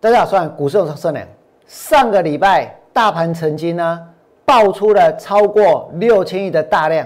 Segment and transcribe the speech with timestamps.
[0.00, 1.26] 大家好，算股市有胜良。
[1.66, 4.00] 上个礼拜大盘曾经呢
[4.44, 7.04] 爆出了超过六千亿的大量，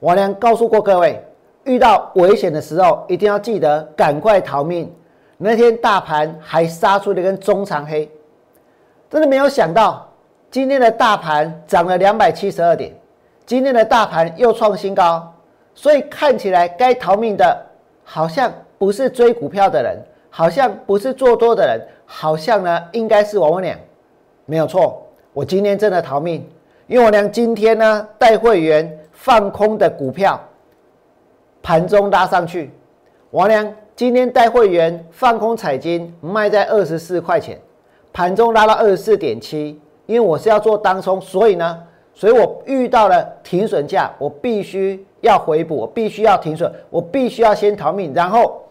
[0.00, 1.24] 王良告诉过各位，
[1.62, 4.92] 遇到危险的时候一定要记得赶快逃命。
[5.36, 8.10] 那天大盘还杀出了一根中长黑，
[9.08, 10.04] 真的没有想到
[10.50, 12.92] 今天的大盘涨了两百七十二点，
[13.46, 15.32] 今天的大盘又创新高，
[15.72, 17.64] 所以看起来该逃命的，
[18.02, 19.96] 好像不是追股票的人，
[20.28, 21.80] 好像不是做多的人。
[22.10, 23.78] 好像呢，应该是王文良，
[24.46, 25.06] 没有错。
[25.34, 26.48] 我今天真的逃命，
[26.86, 30.40] 因为我娘今天呢带会员放空的股票，
[31.62, 32.70] 盘中拉上去。
[33.32, 37.60] 王良今天带会员放空彩金，卖在二十四块钱，
[38.10, 39.78] 盘中拉到二十四点七。
[40.06, 41.82] 因为我是要做当冲，所以呢，
[42.14, 48.62] 所以我遇到了停损价，我必须要回补，我必须要停损，我必须要先逃命，然后，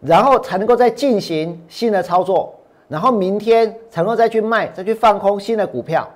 [0.00, 2.54] 然后才能够再进行新的操作。
[2.94, 6.08] 然后明天才能再去卖，再去放空新的股票。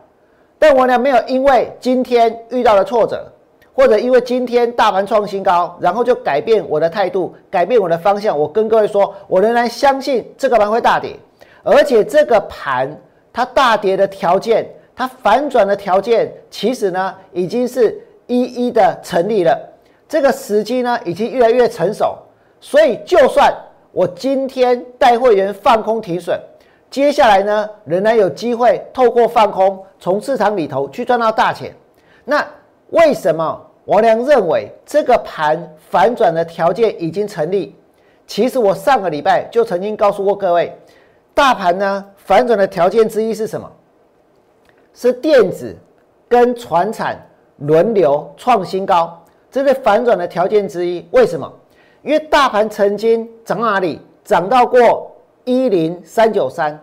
[0.61, 3.27] 但我呢没有因为今天遇到了挫折，
[3.75, 8.39] 或者因为今天大盘创新高，然后就改变我的态度，改变我的方向。
[8.39, 11.17] 我跟各位说，我仍然相信这个盘会大跌，
[11.65, 12.97] 而且这个盘
[13.33, 19.59] 它大跌的条件，它反转的条件，其实呢已经是一一的成立了。
[20.09, 22.17] 这个时机呢已经越来越成熟，
[22.61, 23.53] 所以就算
[23.91, 26.41] 我今天带会员放空停损。
[26.91, 31.75] 接下来呢，仍然有机会透过放空，从市场里头去赚到大钱。
[32.25, 32.47] 那
[32.91, 37.77] 为什么王良认为这个盘反转的条件已经成立？
[38.27, 40.75] 其实我上个礼拜就曾经告诉过各位，
[41.35, 43.71] 大盘呢反转的条件之一是什么？
[44.95, 45.77] 是电子
[46.27, 47.17] 跟船产
[47.59, 51.07] 轮流创新高，这是反转的条件之一。
[51.11, 51.51] 为什么？
[52.03, 54.01] 因为大盘曾经涨哪里？
[54.25, 55.15] 涨到过。
[55.49, 56.79] 一零三九三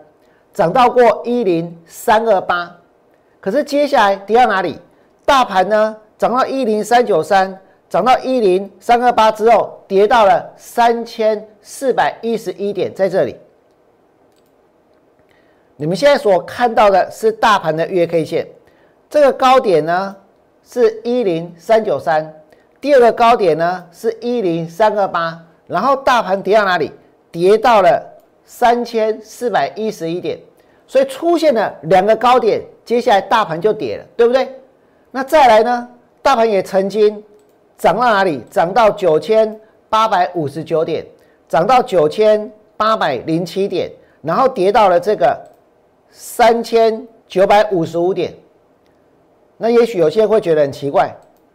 [0.52, 2.76] 涨到过一零三二八，
[3.40, 4.80] 可是接下来跌到哪里？
[5.24, 7.56] 大盘呢涨到一零三九三，
[7.88, 13.36] 涨到一零三二八之后，跌到了三千四百一十一点，在这里。
[15.76, 18.47] 你们现在所看到的是大盘的月 K 线，
[19.12, 20.16] 这个高点呢
[20.64, 22.34] 是一零三九三，
[22.82, 26.92] 第二个高点呢是一零三二八，然后大盘跌到哪里？
[27.32, 28.15] 跌到了。
[28.46, 30.40] 三千四百一十一点，
[30.86, 34.48] 所以出现了两个高点，接下来大盘就跌了，对不对？
[35.12, 35.90] 那再来呢？
[36.22, 37.24] 大盘也曾经
[37.78, 38.42] 涨到哪里？
[38.50, 41.06] 涨到九千八百五十九点，
[41.48, 43.92] 涨到九千八百零七点，
[44.22, 45.40] 然后跌到了这个
[46.10, 48.34] 三千九百五十五点。
[49.58, 51.10] 那也许有些人会觉得很奇怪，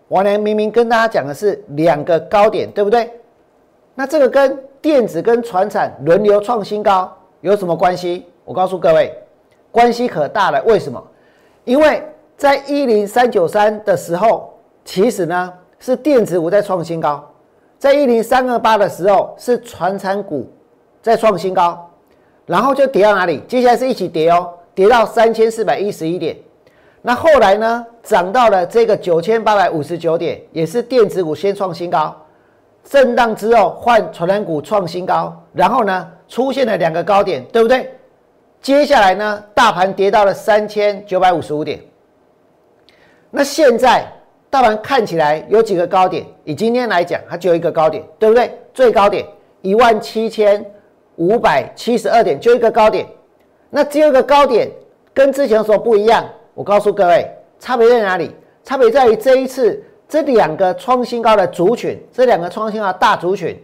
[0.08, 3.10] 王良明明跟大家讲的是两个高点，对不对？
[3.94, 8.26] 那这个跟电子跟船产轮流创新高有什么关系？
[8.44, 9.12] 我告诉各位，
[9.70, 10.62] 关系可大了。
[10.64, 11.02] 为什么？
[11.64, 12.02] 因为
[12.36, 14.52] 在一零三九三的时候，
[14.84, 17.20] 其实呢是电子股在创新高；
[17.78, 20.50] 在一零三二八的时候，是船产股
[21.02, 21.90] 在创新高，
[22.46, 23.42] 然后就跌到哪里？
[23.46, 26.36] 接下来是一起跌哦，跌到三千四百一十一点。
[27.02, 32.16] 那后来呢，涨到了这个九千八百五十九点，也是电子股先创新高。
[32.84, 37.92] 震荡之后换传染股创新高，然后呢出现了两个高点，对不对？
[38.60, 41.80] 接下来呢大盘跌到了三千九百五十五点。
[43.30, 44.04] 那现在
[44.50, 46.26] 大盘看起来有几个高点？
[46.44, 48.58] 以今天来讲，它只有一个高点，对不对？
[48.74, 49.24] 最高点
[49.62, 50.64] 一万七千
[51.16, 53.06] 五百七十二点，就一个高点。
[53.68, 54.68] 那只有一个高点，
[55.14, 56.24] 跟之前所不一样。
[56.54, 57.30] 我告诉各位，
[57.60, 58.34] 差别在哪里？
[58.64, 59.80] 差别在于这一次。
[60.10, 63.56] 这两个创新高的族群，这两个创新高大族群，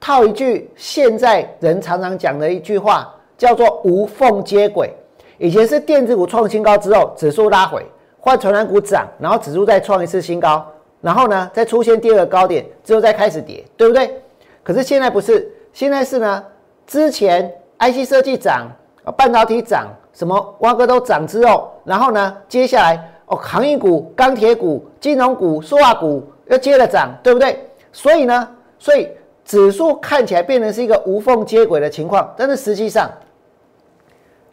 [0.00, 4.90] 套一句现在人常常讲的一句话，叫做无缝接轨。
[5.36, 7.84] 以前是电子股创新高之后，指数拉回，
[8.18, 10.66] 换传染股涨，然后指数再创一次新高，
[11.02, 14.22] 然后呢再出现第二个高点之后再开始跌，对不对？
[14.62, 16.42] 可是现在不是，现在是呢，
[16.86, 18.66] 之前 IC 设计涨，
[19.14, 23.12] 半导体涨，什么挖哥都涨之后，然后呢接下来。
[23.26, 27.68] 哦，航运股、钢铁股、金融股、塑化股又接着涨，对不对？
[27.92, 29.08] 所以呢，所以
[29.44, 33.10] 指数看起来变成是一个无缝接轨的情况，但是实际上，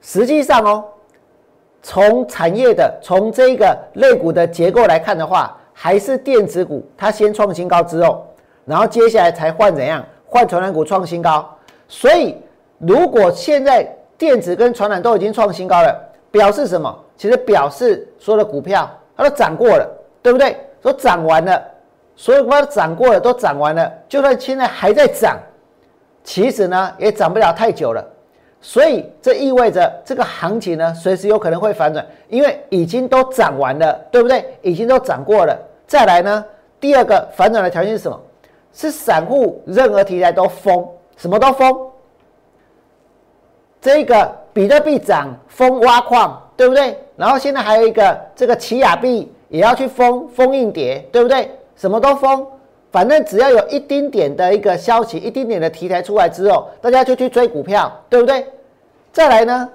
[0.02, 0.86] 实际上哦，
[1.81, 8.25] 从产业的、从这个类股的结构来看的话，还是电子股它先创新高之后，
[8.66, 10.04] 然后接下来才换怎样？
[10.25, 11.48] 换传染股创新高。
[11.88, 12.36] 所以，
[12.80, 13.88] 如果现在
[14.18, 17.00] 电子跟传染都已经创新高了，表示什么？
[17.16, 19.88] 其实表示所有的股票它都涨过了，
[20.24, 20.58] 对不对？
[20.82, 21.64] 都涨完了，
[22.16, 23.94] 所有股票涨过了，都涨完了。
[24.10, 25.38] 就算现在还在涨，
[26.24, 28.04] 其实呢也涨不了太久了。
[28.60, 34.44] 所以这意味着这个行情呢，随时有可能会反转，因为已经都涨完了，对不对？
[34.64, 35.56] 已经都涨过了。
[35.86, 36.44] 再来呢，
[36.80, 38.20] 第二个反转的条件是什么？
[38.74, 40.84] 是散户任何题材都疯，
[41.16, 41.93] 什么都疯。
[43.84, 46.98] 这个比特币涨，疯挖矿，对不对？
[47.18, 51.52] 然后现在还有一个这个奇亚币也要去封封印碟，对不对？
[51.76, 52.48] 什么都封。
[52.94, 58.48] 反正只要有一丁点的一个消息，一丁点的题材出来之后，大家就去追股票，对不对？
[59.12, 59.70] 再来呢，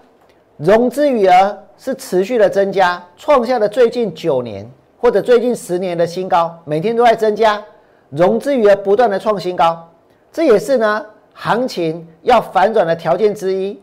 [0.57, 4.67] 融资余额是持续的增加，创下了最近九年
[4.99, 7.63] 或者最近十年的新高，每天都在增加，
[8.09, 9.87] 融资余额不断的创新高，
[10.33, 13.79] 这也是呢行情要反转的条件之一。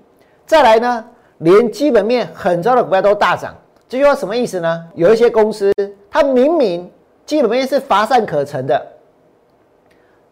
[0.45, 1.06] 再来呢，
[1.39, 3.56] 连基本面很糟的股票都大涨，
[3.89, 4.86] 这句话什么意思呢？
[4.94, 5.74] 有一些公司
[6.09, 6.92] 它明明
[7.25, 8.80] 基本面是乏善可陈的。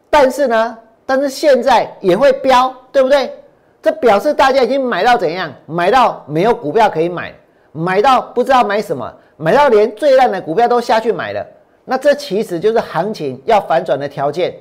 [0.09, 3.33] 但是呢，但是现在也会飙，对不对？
[3.81, 5.51] 这表示大家已经买到怎样？
[5.65, 7.33] 买到没有股票可以买，
[7.71, 11.45] 买到不知道买什么，买到连最烂的股票都下去买了。
[11.83, 14.55] 那这其实就是行情要反转的条件。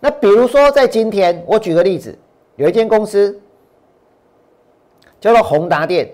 [0.00, 2.18] 那比如说在今天，我举个例子，
[2.56, 3.38] 有一间公司
[5.22, 6.10] 叫做宏达电，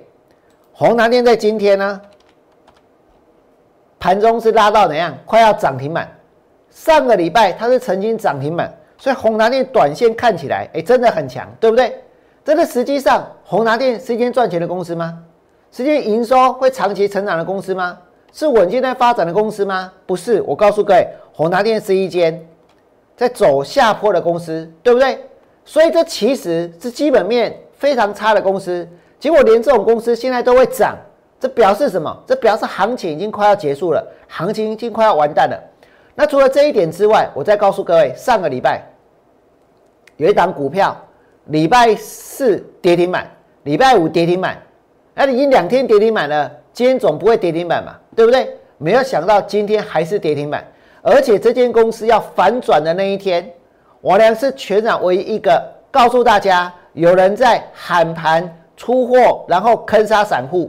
[0.70, 1.99] 宏达电在今天呢，
[3.99, 5.16] 盘中是拉到怎样？
[5.25, 6.06] 快要涨停板。
[6.70, 11.99] 上个礼拜它是曾经涨停板，所以宏达电短线看起来，哎，真的很强，对不对？
[12.44, 15.19] 这个实际上，宏达电是一间赚钱的公司吗？
[15.72, 17.99] 是一间营收会长期成长的公司吗？
[18.31, 19.90] 是稳健在发展的公司吗？
[20.04, 22.46] 不是，我告诉各位，宏达电是一间
[23.16, 25.19] 在走下坡的公司，对不对？
[25.64, 28.86] 所以这其实是基本面非常差的公司，
[29.19, 30.96] 结果连这种公司现在都会涨，
[31.40, 32.14] 这表示什么？
[32.26, 35.58] 这表示行情已经快要结束了，行情已经快要完蛋了。
[36.14, 38.82] 那除了这一点之外，我再告诉各位，上个礼拜
[40.16, 40.96] 有一档股票，
[41.46, 43.30] 礼拜四跌停板，
[43.62, 44.60] 礼拜五跌停板，
[45.14, 48.56] 那已经两天跌停板了，今天总不会跌停板嘛，对不对？
[48.76, 50.64] 没有想到今天还是跌停板，
[51.02, 53.48] 而且这间公司要反转的那一天，
[54.00, 55.60] 我俩是全场唯一一个
[55.90, 60.69] 告诉大家，有人在喊盘出货，然后坑杀散户。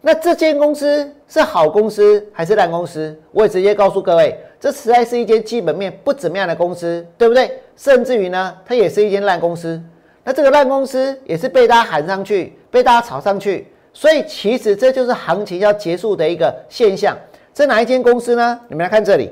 [0.00, 3.16] 那这间公司是好公司还是烂公司？
[3.30, 4.36] 我也直接告诉各位。
[4.58, 7.62] 这实在是一间基本面不怎么样的公司，对不对？
[7.76, 9.80] 甚至于呢，它也是一间烂公司。
[10.24, 13.68] 那这个烂公司也是被大家喊上去，被大家炒上去。
[13.92, 17.16] 所以其实这就是行情要结束的一个现象。
[17.54, 18.60] 这哪一间公司呢？
[18.66, 19.30] 你们来看这里。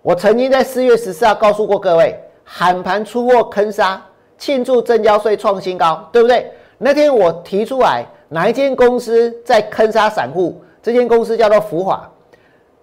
[0.00, 4.02] 我曾经在四月十四号告诉过各位，喊盘出货坑杀，
[4.38, 6.50] 庆祝正交税创新高，对不对？
[6.78, 10.60] 那天我提出来哪一间公司在坑杀散户？
[10.82, 12.10] 这间公司叫做福华。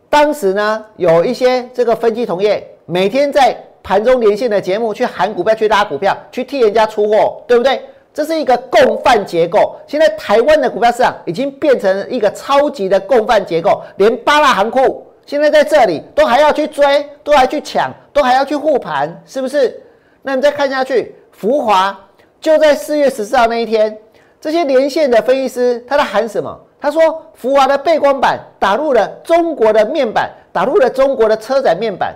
[0.09, 7.81] 当时呢，有一些这个分析同业每天在盘中连线的节目去喊股票、去拉股票、去替人家出货，对不对？
[8.13, 9.75] 这是一个共犯结构。
[9.87, 19.81] 现在台湾的股票市场已经变成一个超级的共犯结构，连八大行库现在在这里都还要去追，都还去抢，都还要去护盘，是不是？
[20.21, 21.99] 那你再看下去，福华
[22.39, 23.97] 就在四月十四号那一天，
[24.39, 26.57] 这些连线的分析师他在喊什么？
[26.79, 32.13] 他说：“福华的背光板打入了中国的面板，打入了中国的车载面板。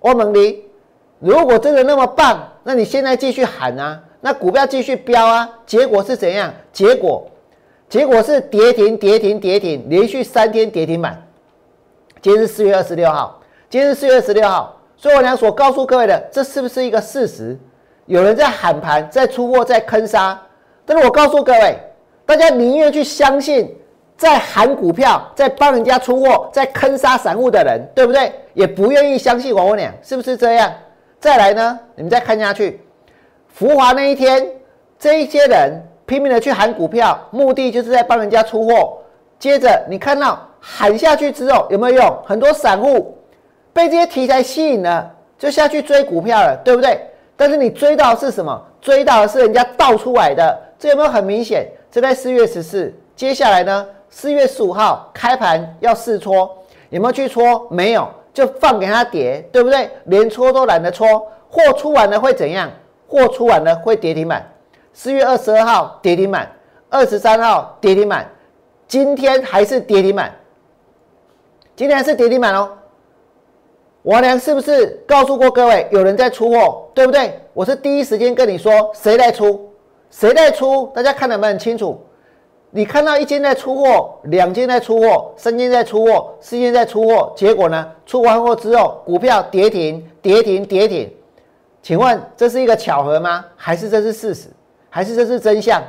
[0.00, 0.62] 欧蒙尼，
[1.18, 5.48] 如果真的那么棒，那你现在继续喊啊，那股票继续飙啊。
[5.64, 6.52] 结果是怎样？
[6.74, 7.26] 结果，
[7.88, 11.26] 结果是跌停，跌停，跌停，连续三天跌停板。
[12.20, 14.78] 今天是四月二十六号，今天是四月二十六号。
[14.98, 17.58] 所以我俩所告诉各位的，这是不是一个事实？
[18.06, 20.40] 有人在喊盘，在出货，在坑杀。
[20.84, 21.78] 但是我告诉各位，
[22.26, 23.74] 大家宁愿去相信。”
[24.14, 28.32] 在喊股票，在帮人家出货，在坑杀散户的人，对不对？
[28.54, 30.72] 也不愿意相信我俩，是不是这样？
[31.18, 31.76] 再来呢？
[31.96, 32.80] 你们再看下去，
[33.48, 34.48] 福华那一天，
[34.96, 35.72] 这一些人
[36.06, 38.98] 拼命的去喊股票，目的就是在帮人家出货。
[39.40, 42.18] 接着你看到喊下去之后有没有用？
[42.24, 43.18] 很多散户
[43.72, 47.00] 被这些题材吸引了，就下去追股票了，对不对？
[47.36, 48.62] 但是你追到是什么？
[48.80, 51.66] 追到的是人家倒出来的，这有没有很明显？
[51.90, 53.86] 这在四月十四，接下来呢？
[54.08, 56.50] 四月十五号开盘要试搓，
[56.90, 57.66] 有没有去搓？
[57.70, 59.90] 没有，就放给他跌，对不对？
[60.04, 62.70] 连搓都懒得搓，货出完了会怎样？
[63.08, 64.46] 货出完了会跌停板。
[64.92, 66.50] 四月二十二号跌停板，
[66.90, 68.30] 二十三号跌停板，
[68.86, 70.30] 今天还是跌停板。
[71.74, 72.70] 今天还是跌停板哦。
[74.02, 77.38] 王良是不是告诉过各位，有人在出货，对不对？
[77.52, 79.70] 我是第一时间跟你说，谁在出？
[80.10, 80.90] 谁在出？
[80.92, 81.46] 大家看得没？
[81.46, 82.00] 很清楚？
[82.70, 87.88] 你看到一间在出货，两间在出货，三间在出货，四间在出货，结果呢？
[88.04, 88.56] 出完货？
[88.56, 91.08] 之后，股票跌停，跌停，跌停。
[91.80, 93.44] 请问这是一个巧合吗？
[93.54, 94.48] 还是这是事实？
[94.90, 95.80] 还是这是真相？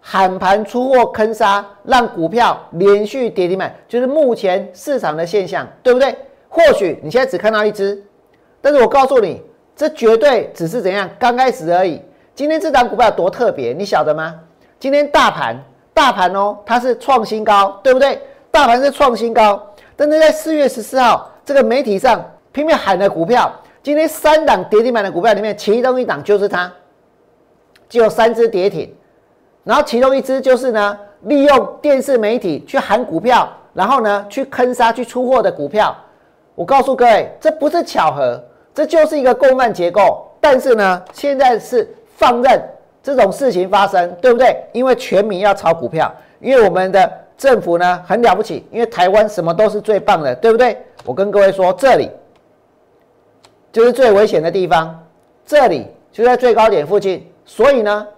[0.00, 1.04] 喊盘出货？
[1.06, 6.16] 坑杀，让股票连续跌停板，就是目前市场的现象，对不对？
[6.56, 8.02] 或许你现在只看到一只，
[8.62, 9.42] 但是我告诉你，
[9.76, 12.00] 这绝对只是怎样刚开始而已。
[12.34, 14.34] 今天这档股票多特别，你晓得吗？
[14.80, 15.54] 今天大盘
[15.92, 18.18] 大盘哦，它是创新高，对不对？
[18.50, 19.62] 大盘是创新高，
[19.96, 26.72] 但是在四月十四号，这个媒体上拼命喊的股票，今天三档跌停板的股票里面，其中一档就是它，
[27.86, 28.90] 就有三只跌停。
[29.62, 35.94] 然后其中一只就是呢，利用电视媒体去喊股票，然后呢去坑杀、去出货的股票。
[36.56, 38.42] 我告诉各位，这不是巧合，
[38.74, 40.26] 这就是一个共犯结构。
[40.40, 42.60] 但是呢，现在是放任
[43.00, 44.56] 这种事情发生，对不对？
[44.72, 47.08] 因为全民要炒股票，因为我们的
[47.38, 50.76] 政府呢很了不起，因为台湾什么都是最棒的，对不对？
[51.04, 52.10] 我跟各位说，这里
[53.70, 55.06] 就是最危险的地方，
[55.44, 58.08] 这里就在最高点附近，所以呢。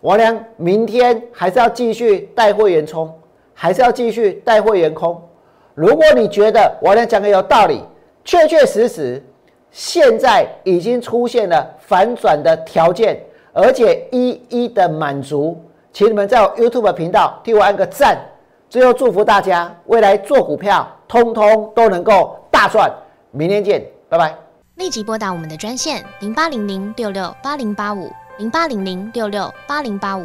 [0.00, 3.12] 我俩明天还是要继续带会员冲，
[3.52, 5.20] 还是要继续带会员空。
[5.78, 7.84] 如果你觉得王良讲的有道理，
[8.24, 9.24] 确确实实
[9.70, 13.16] 现在已经出现了反转的条件，
[13.52, 15.56] 而且一一的满足，
[15.92, 18.18] 请你们在我 YouTube 频道替我按个赞。
[18.68, 22.92] 最后祝福大家未来做股票，通通都能够大赚。
[23.30, 24.34] 明天见，拜拜。
[24.74, 28.10] 立即拨打我们的专线零八零零六六八零八五。
[28.38, 30.24] 零八零零六六八零八五